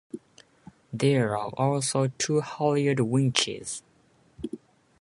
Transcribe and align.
There 0.91 1.37
are 1.37 1.51
also 1.55 2.07
two 2.17 2.39
halyard 2.41 3.01
winches. 3.01 3.83